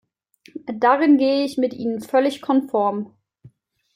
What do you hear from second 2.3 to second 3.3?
konform.